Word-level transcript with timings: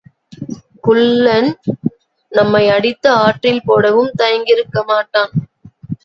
குள்ளன் 0.83 1.49
நம்மை 2.31 2.69
அடித்து 2.69 3.09
ஆற்றில் 3.17 3.65
போடவும் 3.65 4.11
தயங்கியிருக்கமாட்டான். 4.17 5.33